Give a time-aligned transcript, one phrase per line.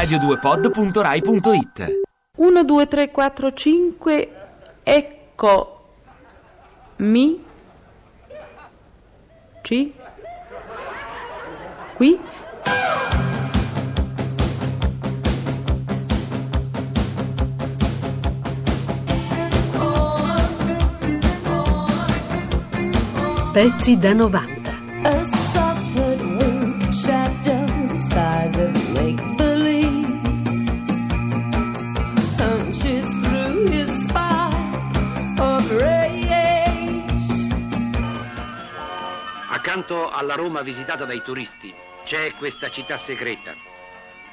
[0.00, 2.00] radio2pod.rai.it
[2.38, 4.28] 1, 2, 3, 4, 5,
[4.82, 5.84] ecco
[6.96, 7.44] mi
[9.62, 9.92] ci
[11.96, 12.18] qui.
[23.52, 25.39] Pezzi da 90.
[39.80, 41.72] Accanto alla Roma visitata dai turisti
[42.04, 43.54] c'è questa città segreta.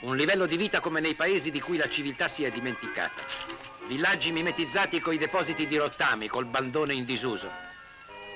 [0.01, 3.21] Un livello di vita come nei paesi di cui la civiltà si è dimenticata.
[3.85, 7.49] Villaggi mimetizzati coi depositi di rottami, col bandone in disuso.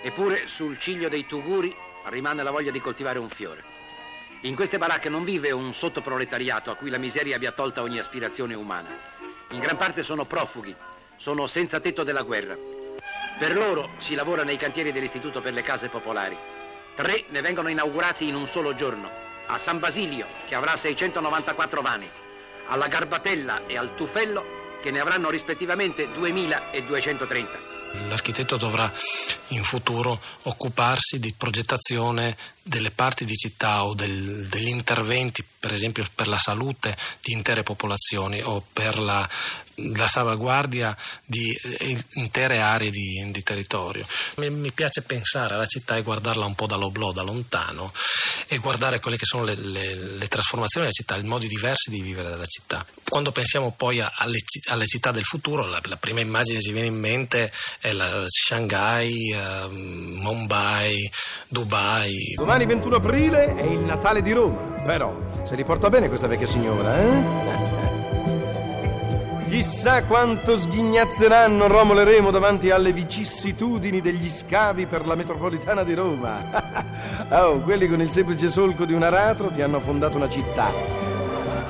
[0.01, 1.75] Eppure sul ciglio dei tuguri
[2.05, 3.61] rimane la voglia di coltivare un fiore.
[4.43, 8.53] In queste baracche non vive un sottoproletariato a cui la miseria abbia tolta ogni aspirazione
[8.53, 8.87] umana.
[9.49, 10.73] In gran parte sono profughi,
[11.17, 12.55] sono senza tetto della guerra.
[13.37, 16.50] Per loro si lavora nei cantieri dell'Istituto per le Case Popolari.
[16.95, 19.09] Tre ne vengono inaugurati in un solo giorno.
[19.47, 22.09] A San Basilio, che avrà 694 vani,
[22.67, 27.69] alla Garbatella e al Tufello, che ne avranno rispettivamente 2230.
[28.07, 28.91] L'architetto dovrà
[29.49, 36.05] in futuro occuparsi di progettazione delle parti di città o del, degli interventi, per esempio
[36.13, 39.27] per la salute di intere popolazioni o per la,
[39.75, 40.95] la salvaguardia
[41.25, 44.05] di eh, intere aree di, di territorio.
[44.35, 47.91] Mi, mi, piace pensare alla città e guardarla un po' dall'oblò, da lontano
[48.47, 52.01] e guardare quelle che sono le, le, le trasformazioni della città, i modi diversi di
[52.01, 52.85] vivere della città.
[53.07, 56.87] Quando pensiamo poi alle, alle città del futuro, la, la, prima immagine che ci viene
[56.87, 59.69] in mente è la Shanghai, uh,
[60.21, 61.09] Mumbai,
[61.47, 62.35] Dubai.
[62.35, 66.45] Domani 21 aprile è il Natale di Roma, però se li porta bene questa vecchia
[66.45, 67.89] signora, eh?
[69.49, 75.93] Chissà quanto sghignazzeranno Romolo e Remo davanti alle vicissitudini degli scavi per la metropolitana di
[75.95, 77.25] Roma.
[77.29, 80.71] oh, quelli con il semplice solco di un aratro ti hanno fondato una città.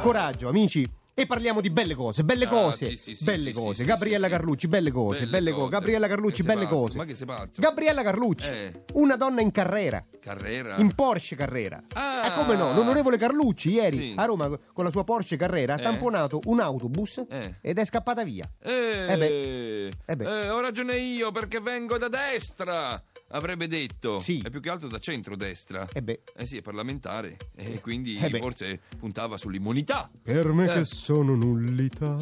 [0.01, 0.99] Coraggio, amici.
[1.21, 3.83] E parliamo di belle cose, belle Ah, cose, sì, sì, sì, belle cose.
[3.85, 4.27] Gabriella.
[4.27, 5.69] Carlucci, belle cose, Belle cose.
[5.69, 6.97] Gabriella Carlucci, belle pazzo, cose.
[6.97, 7.61] ma che sei pazzo?
[7.61, 8.83] Gabriella Carlucci, Eh.
[8.93, 10.77] una donna in carrera, Carrera?
[10.77, 11.79] in Porsche Carrera.
[11.93, 12.25] Ah.
[12.25, 15.83] E come no, l'onorevole Carlucci ieri a Roma con la sua Porsche Carrera ha Eh.
[15.83, 17.55] tamponato un autobus Eh.
[17.61, 18.49] ed è scappata via.
[18.59, 19.87] Eh, Eh beh.
[20.07, 20.23] Eh beh.
[20.45, 22.99] eh, ho ragione io perché vengo da destra,
[23.31, 24.19] avrebbe detto.
[24.21, 24.41] Sì.
[24.43, 25.87] È più che altro da centrodestra.
[25.93, 28.39] E beh, Eh sì, è parlamentare e quindi Eh beh.
[28.39, 30.09] forse puntava sull'immunità.
[30.21, 30.73] per me Eh.
[30.75, 32.17] che sono nullità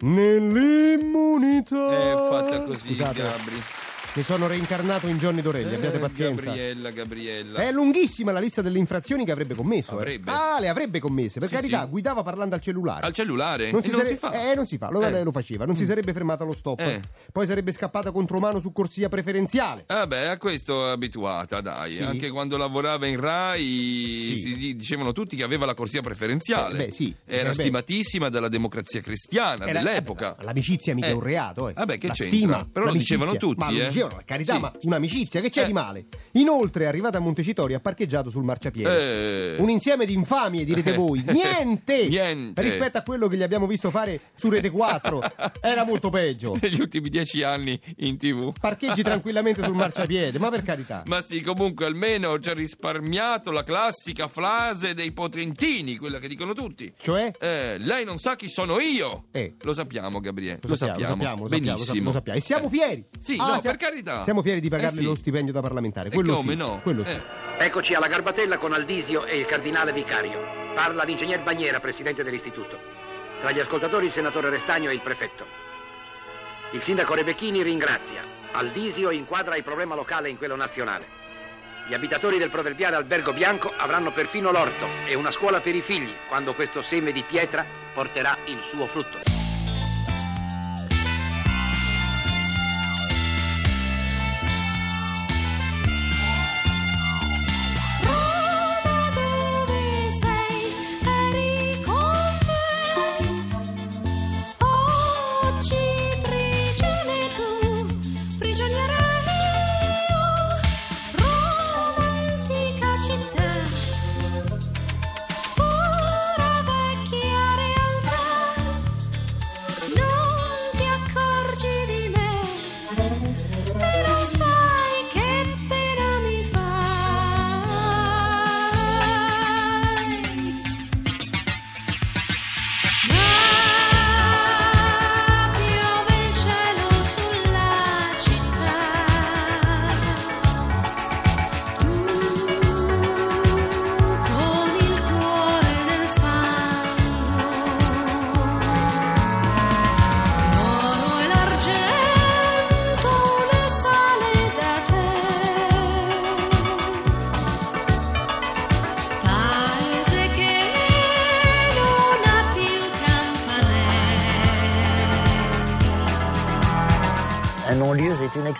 [0.00, 1.90] nell'immunità.
[1.90, 3.56] È fatta così, Scusate, Gabri.
[4.18, 6.42] Mi sono reincarnato in Johnny Dorelli, abbiate Eh, pazienza.
[6.46, 7.60] Gabriella, Gabriella.
[7.60, 9.92] È lunghissima la lista delle infrazioni che avrebbe commesso.
[9.92, 9.94] eh.
[10.02, 10.28] Avrebbe.
[10.32, 11.38] Ah, le avrebbe commesse.
[11.38, 11.90] Per Sì, carità, sì.
[11.90, 13.06] guidava parlando al cellulare.
[13.06, 13.70] Al cellulare?
[13.70, 14.50] Non E si, non sare- si fa.
[14.50, 14.90] Eh, non si fa.
[14.90, 15.22] Lo, Eh.
[15.22, 15.64] lo faceva.
[15.66, 16.80] Non si sarebbe fermata allo stop.
[16.80, 17.00] Eh.
[17.30, 19.84] Poi sarebbe scappata contro mano su corsia preferenziale.
[19.86, 21.92] Ah beh, a questo è abituata, dai.
[21.92, 22.02] Sì.
[22.02, 24.36] Anche quando lavorava in Rai Sì.
[24.38, 26.74] si di- dicevano tutti che aveva la corsia preferenziale.
[26.82, 27.14] Eh, beh, sì.
[27.24, 27.62] Era Eh, beh.
[27.62, 30.34] stimatissima dalla democrazia cristiana Era- dell'epoca.
[30.36, 31.10] eh, L'amicizia mica Eh.
[31.10, 31.74] è un reato, eh.
[31.74, 32.36] Vabbè, che la c'entra?
[32.36, 33.16] stima, Però lo l'amicizia.
[33.16, 33.90] dicevano tutti, Ma lo eh.
[34.08, 34.60] Per carità, Sì.
[34.60, 35.66] ma un'amicizia, che c'è Eh.
[35.66, 36.06] di male?
[36.32, 39.54] Inoltre, arrivata a Montecitorio, ha parcheggiato sul marciapiede.
[39.56, 39.60] Eh.
[39.60, 41.22] Un insieme di infamie, direte voi.
[41.26, 42.06] Niente!
[42.08, 42.62] Niente.
[42.62, 45.20] Rispetto a quello che gli abbiamo visto fare su Rete 4,
[45.60, 46.56] era molto peggio.
[46.60, 48.52] Negli ultimi dieci anni in tv.
[48.58, 51.02] Parcheggi tranquillamente sul marciapiede, ma per carità.
[51.06, 56.52] Ma sì, comunque almeno ci ha risparmiato la classica frase dei potentini, quella che dicono
[56.54, 56.92] tutti.
[57.00, 57.30] Cioè?
[57.38, 59.26] Eh, lei non sa chi sono io.
[59.32, 59.54] Eh.
[59.62, 60.60] Lo sappiamo, Gabriele.
[60.62, 62.04] Lo sappiamo, lo sappiamo, lo sappiamo, Benissimo.
[62.04, 62.38] lo sappiamo.
[62.38, 62.70] E siamo Eh.
[62.70, 63.04] fieri.
[63.18, 64.22] Sì, Ah, no, sia- per carità.
[64.22, 65.04] Siamo fieri di pagarle Eh sì.
[65.04, 66.10] lo stipendio da parlamentare.
[66.10, 66.56] Quello come sì.
[66.56, 66.80] no?
[66.82, 67.16] Quello sì.
[67.16, 67.64] Eh.
[67.64, 70.40] Eccoci alla Garbatella con Aldisio e il cardinale vicario.
[70.74, 72.78] Parla l'ingegner Bagnera, presidente dell'istituto.
[73.40, 75.44] Tra gli ascoltatori il senatore Restagno e il prefetto.
[76.72, 78.22] Il sindaco Rebecchini ringrazia.
[78.52, 81.16] Aldisio inquadra il problema locale in quello nazionale.
[81.88, 86.12] Gli abitatori del proverbiale Albergo Bianco avranno perfino l'orto e una scuola per i figli
[86.28, 87.64] quando questo seme di pietra
[87.94, 89.47] porterà il suo frutto.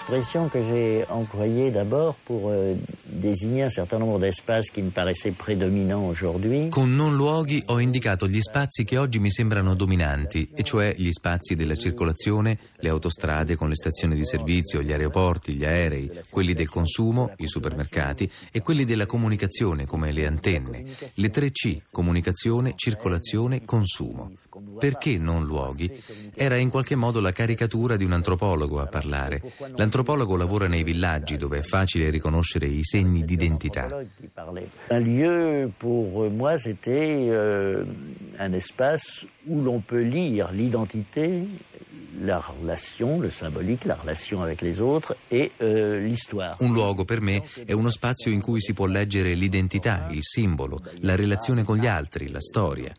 [0.08, 2.74] Expression que j'ai employée d'abord pour euh,
[3.04, 6.70] désigner un certain nombre d'espaces qui me paraissaient prédominants aujourd'hui.
[6.70, 11.12] Con non luoghi ho indicato gli spazi che oggi mi sembrano dominanti, e cioè gli
[11.12, 16.54] spazi della circolazione, le autostrade con le stazioni di servizio, gli aeroporti, gli aerei, quelli
[16.54, 20.84] del consumo, i supermercati e quelli della comunicazione come le antenne.
[21.12, 24.32] Le tre C, comunicazione, circolazione, consumo.
[24.78, 25.90] Perché non luoghi?
[26.34, 29.42] Era in qualche modo la caricatura di un antropologo a parlare.
[29.74, 29.96] L'antropologo
[30.36, 33.86] lavora nei villaggi dove è facile riconoscere i segni d'identità.
[34.90, 37.84] Un lieu pour moi c'était euh,
[38.38, 41.46] un espace où l'on peut lire l'identité,
[42.20, 46.56] la relation, le symbolique, la relation avec les autres et euh, l'histoire.
[46.60, 50.82] Un luogo per me è uno spazio in cui si può leggere l'identità, il simbolo,
[51.00, 52.94] la relazione con gli altri, la storia.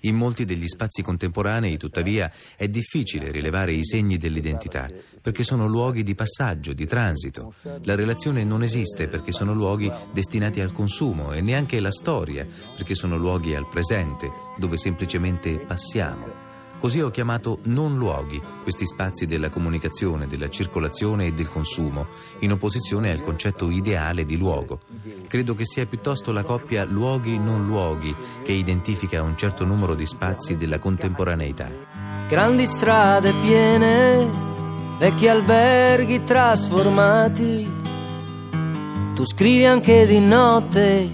[0.00, 4.88] In molti degli spazi contemporanei, tuttavia, è difficile rilevare i segni dell'identità,
[5.22, 7.54] perché sono luoghi di passaggio, di transito.
[7.82, 12.94] La relazione non esiste perché sono luoghi destinati al consumo e neanche la storia, perché
[12.94, 16.47] sono luoghi al presente, dove semplicemente passiamo.
[16.78, 22.06] Così ho chiamato non luoghi questi spazi della comunicazione, della circolazione e del consumo,
[22.40, 24.78] in opposizione al concetto ideale di luogo.
[25.26, 28.14] Credo che sia piuttosto la coppia luoghi-non luoghi
[28.44, 31.68] che identifica un certo numero di spazi della contemporaneità.
[32.28, 34.26] Grandi strade piene,
[34.98, 37.76] vecchi alberghi trasformati.
[39.14, 41.10] Tu scrivi anche di notte,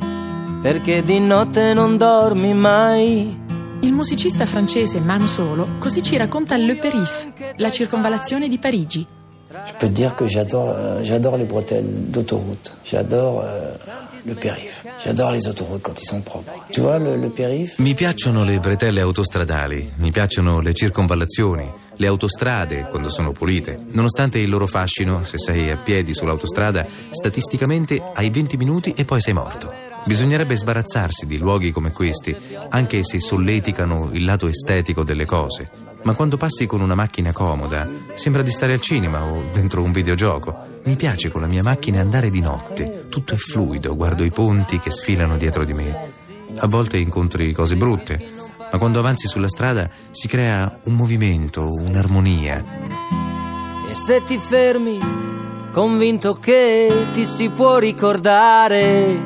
[0.60, 3.43] perché di notte non dormi mai.
[3.84, 9.06] Il musicista francese Mano Solo così ci racconta Le Périph, la circonvallazione di Parigi.
[9.66, 12.72] Je peux te dire que j'adore, euh, j'adore les bretelles d'autoroute.
[12.82, 13.74] J'adore euh,
[14.24, 14.86] le périph.
[15.04, 16.50] J'adore les autoroutes quand ils sont propres.
[16.70, 17.78] Tu vois, le, le périph.
[17.78, 23.78] Mi piacciono le bretelle autostradali, mi piacciono le circonvallazioni, le autostrade quando sono pulite.
[23.90, 29.20] Nonostante il loro fascino, se sei a piedi sull'autostrada, statisticamente hai 20 minuti e poi
[29.20, 29.72] sei morto.
[30.06, 32.36] Bisognerebbe sbarazzarsi di luoghi come questi,
[32.68, 35.92] anche se solleticano il lato estetico delle cose.
[36.02, 39.92] Ma quando passi con una macchina comoda, sembra di stare al cinema o dentro un
[39.92, 40.80] videogioco.
[40.84, 43.06] Mi piace con la mia macchina andare di notte.
[43.08, 46.08] Tutto è fluido, guardo i ponti che sfilano dietro di me.
[46.56, 48.18] A volte incontri cose brutte,
[48.74, 52.64] ma quando avanzi sulla strada si crea un movimento, un'armonia.
[53.88, 54.98] E se ti fermi,
[55.70, 59.16] convinto che ti si può ricordare.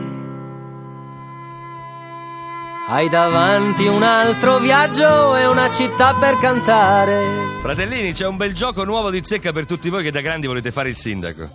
[2.88, 7.60] Hai davanti un altro viaggio e una città per cantare.
[7.62, 10.72] Fratellini, c'è un bel gioco nuovo di zecca per tutti voi che da grandi volete
[10.72, 11.48] fare il sindaco.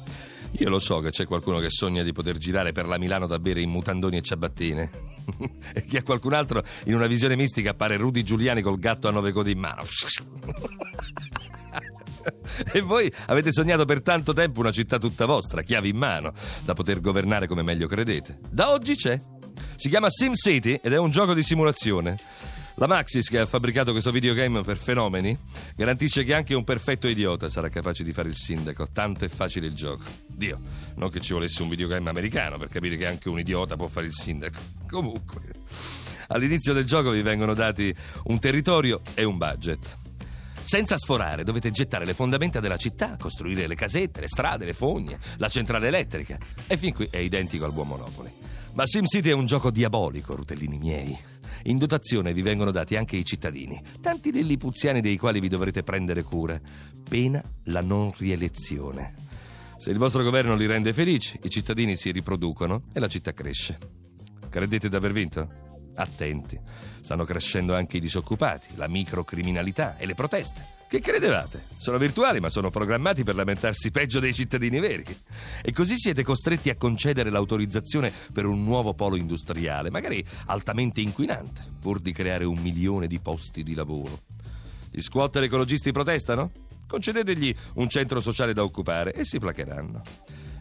[0.57, 3.37] Io lo so che c'è qualcuno che sogna di poter girare per la Milano da
[3.37, 5.12] bere in mutandoni e ciabattine.
[5.73, 9.11] e chi ha qualcun altro in una visione mistica appare Rudy Giuliani col gatto a
[9.11, 9.83] nove codi in mano.
[12.71, 16.31] E voi avete sognato per tanto tempo una città tutta vostra, chiavi in mano,
[16.63, 18.39] da poter governare come meglio credete.
[18.49, 19.19] Da oggi c'è.
[19.75, 22.17] Si chiama SimCity ed è un gioco di simulazione.
[22.75, 25.37] La Maxis, che ha fabbricato questo videogame per fenomeni,
[25.75, 28.87] garantisce che anche un perfetto idiota sarà capace di fare il sindaco.
[28.91, 30.03] Tanto è facile il gioco.
[30.27, 30.59] Dio,
[30.95, 34.07] non che ci volesse un videogame americano per capire che anche un idiota può fare
[34.07, 34.57] il sindaco.
[34.89, 35.41] Comunque,
[36.29, 37.93] all'inizio del gioco vi vengono dati
[38.25, 39.97] un territorio e un budget.
[40.63, 45.19] Senza sforare, dovete gettare le fondamenta della città, costruire le casette, le strade, le fogne,
[45.37, 46.39] la centrale elettrica.
[46.65, 48.42] E fin qui è identico al buon Monopoli.
[48.73, 51.15] Ma SimCity è un gioco diabolico, rutellini miei.
[51.65, 56.23] In dotazione vi vengono dati anche i cittadini, tanti lillipuziani dei quali vi dovrete prendere
[56.23, 56.59] cura,
[57.07, 59.13] pena la non rielezione.
[59.77, 63.77] Se il vostro governo li rende felici, i cittadini si riproducono e la città cresce.
[64.49, 65.47] Credete di aver vinto?
[65.93, 66.59] Attenti,
[67.01, 70.81] stanno crescendo anche i disoccupati, la microcriminalità e le proteste.
[70.93, 71.59] Che credevate?
[71.79, 75.03] Sono virtuali, ma sono programmati per lamentarsi peggio dei cittadini veri.
[75.63, 81.63] E così siete costretti a concedere l'autorizzazione per un nuovo polo industriale, magari altamente inquinante,
[81.81, 84.19] pur di creare un milione di posti di lavoro.
[84.91, 86.51] Gli squatter ecologisti protestano?
[86.85, 90.03] Concedetegli un centro sociale da occupare e si placheranno.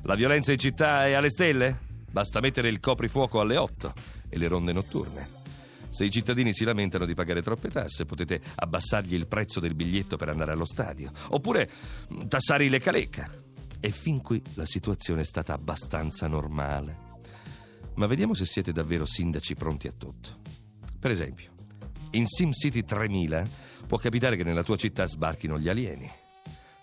[0.05, 1.79] La violenza in città è alle stelle?
[2.11, 3.93] Basta mettere il coprifuoco alle 8
[4.31, 5.41] e le ronde notturne.
[5.92, 10.16] Se i cittadini si lamentano di pagare troppe tasse, potete abbassargli il prezzo del biglietto
[10.16, 11.70] per andare allo stadio, oppure
[12.14, 13.30] mm, tassare le calecca.
[13.78, 17.11] E fin qui la situazione è stata abbastanza normale.
[17.96, 20.40] Ma vediamo se siete davvero sindaci pronti a tutto.
[20.99, 21.52] Per esempio,
[22.12, 23.44] in SimCity 3000
[23.87, 26.11] può capitare che nella tua città sbarchino gli alieni.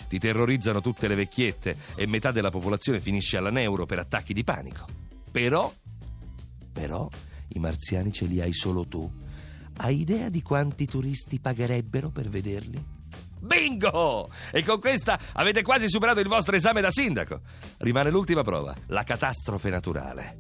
[0.07, 4.43] Ti terrorizzano tutte le vecchiette e metà della popolazione finisce alla neuro per attacchi di
[4.43, 4.85] panico.
[5.31, 5.73] Però,
[6.71, 7.09] però,
[7.49, 9.11] i marziani ce li hai solo tu.
[9.77, 12.83] Hai idea di quanti turisti pagherebbero per vederli?
[13.39, 14.29] Bingo!
[14.51, 17.41] E con questa avete quasi superato il vostro esame da sindaco.
[17.77, 20.37] Rimane l'ultima prova, la catastrofe naturale.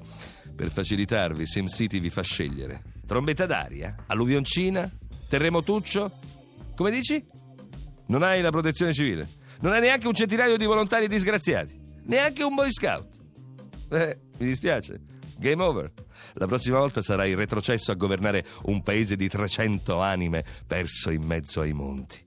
[0.55, 4.87] Per facilitarvi, SimCity vi fa scegliere trombetta d'aria, alluvioncina,
[5.27, 6.11] terremotuccio.
[6.75, 7.25] Come dici?
[8.05, 9.27] Non hai la protezione civile.
[9.61, 11.75] Non hai neanche un centinaio di volontari disgraziati.
[12.03, 13.07] Neanche un boy scout.
[13.89, 15.01] Eh, mi dispiace.
[15.39, 15.91] Game over.
[16.33, 21.61] La prossima volta sarai retrocesso a governare un paese di 300 anime perso in mezzo
[21.61, 22.25] ai monti.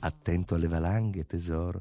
[0.00, 1.80] Attento alle valanghe, tesoro.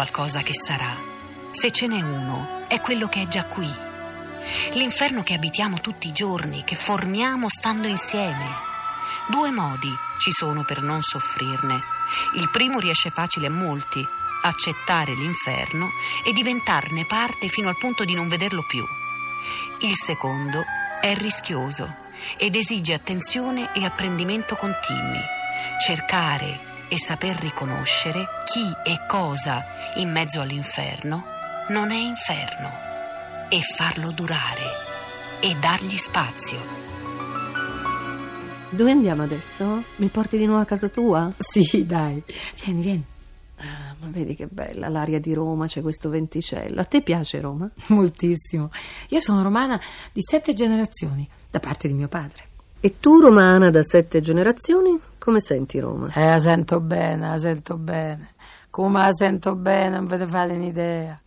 [0.00, 0.96] Qualcosa che sarà.
[1.50, 3.70] Se ce n'è uno, è quello che è già qui.
[4.72, 8.46] L'inferno che abitiamo tutti i giorni, che formiamo stando insieme.
[9.28, 11.82] Due modi ci sono per non soffrirne.
[12.36, 14.02] Il primo riesce facile a molti,
[14.44, 15.90] accettare l'inferno
[16.24, 18.82] e diventarne parte fino al punto di non vederlo più.
[19.80, 20.64] Il secondo
[21.02, 21.94] è rischioso
[22.38, 25.20] ed esige attenzione e apprendimento continui.
[25.84, 29.64] Cercare e saper riconoscere chi e cosa
[29.96, 31.22] in mezzo all'inferno
[31.68, 32.68] non è inferno
[33.48, 34.88] e farlo durare
[35.40, 36.58] e dargli spazio.
[38.70, 39.84] Dove andiamo adesso?
[39.96, 41.32] Mi porti di nuovo a casa tua?
[41.38, 42.22] Sì, dai.
[42.64, 43.04] Vieni, vieni.
[43.56, 46.80] Ah, ma vedi che bella l'aria di Roma, c'è questo venticello.
[46.80, 47.70] A te piace Roma?
[47.88, 48.70] Moltissimo.
[49.10, 49.80] Io sono romana
[50.12, 52.48] di sette generazioni, da parte di mio padre.
[52.80, 56.10] E tu, romana da sette generazioni, come senti Roma?
[56.14, 58.30] Eh, la sento bene, la sento bene.
[58.70, 61.20] Come la sento bene, non ve ne fate un'idea.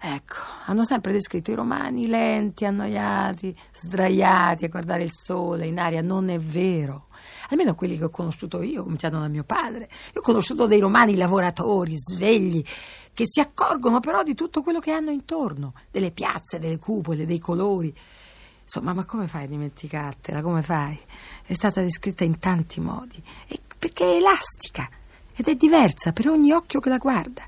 [0.00, 0.34] Ecco,
[0.66, 6.02] hanno sempre descritto i romani lenti, annoiati, sdraiati a guardare il sole in aria.
[6.02, 7.06] Non è vero.
[7.50, 9.88] Almeno quelli che ho conosciuto io, cominciando da mio padre.
[10.12, 12.62] Io ho conosciuto dei romani lavoratori, svegli,
[13.12, 17.38] che si accorgono però di tutto quello che hanno intorno, delle piazze, delle cupole, dei
[17.38, 17.96] colori.
[18.64, 20.42] Insomma, ma come fai a dimenticartela?
[20.42, 20.98] Come fai?
[21.44, 23.22] È stata descritta in tanti modi.
[23.46, 24.88] E perché è elastica
[25.36, 27.42] ed è diversa per ogni occhio che la guarda.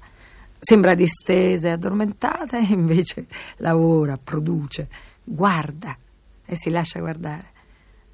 [0.59, 4.89] Sembra distesa e addormentata e invece lavora, produce,
[5.25, 5.97] guarda
[6.45, 7.55] e si lascia guardare.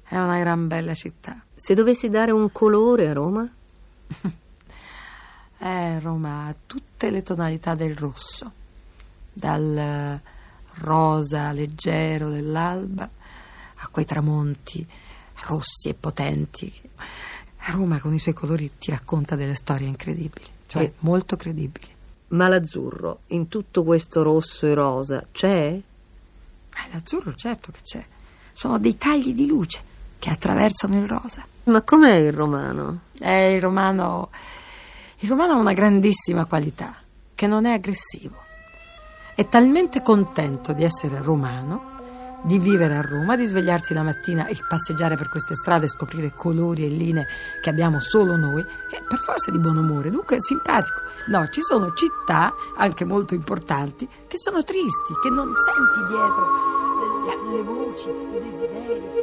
[0.03, 1.43] È una gran bella città.
[1.55, 3.49] Se dovessi dare un colore a Roma?
[5.57, 8.51] eh, Roma ha tutte le tonalità del rosso,
[9.31, 10.21] dal
[10.75, 13.09] rosa leggero dell'alba
[13.75, 14.85] a quei tramonti
[15.45, 16.71] rossi e potenti.
[17.67, 21.87] Roma con i suoi colori ti racconta delle storie incredibili, cioè E- molto credibili.
[22.29, 25.67] Ma l'azzurro, in tutto questo rosso e rosa, c'è?
[25.73, 25.83] Eh,
[26.91, 28.05] l'azzurro certo che c'è.
[28.51, 29.81] Sono dei tagli di luce
[30.19, 31.45] che attraversano il rosa.
[31.65, 33.01] Ma com'è il romano?
[33.19, 34.29] Eh, il romano
[35.23, 36.95] il romano ha una grandissima qualità,
[37.33, 38.35] che non è aggressivo.
[39.35, 41.91] È talmente contento di essere romano,
[42.43, 46.33] di vivere a Roma, di svegliarsi la mattina e passeggiare per queste strade e scoprire
[46.35, 47.25] colori e linee
[47.59, 51.01] che abbiamo solo noi, che per forza è di buon umore, dunque è simpatico.
[51.29, 56.83] No, ci sono città, anche molto importanti, che sono tristi, che non senti dietro
[57.25, 59.22] le, le voci, i desideri,